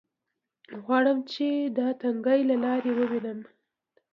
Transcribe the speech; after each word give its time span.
غواړم 0.83 1.17
چې 1.31 1.47
دا 1.77 1.87
تنګې 2.01 2.39
لارې 2.63 2.91
ووینم. 2.95 3.39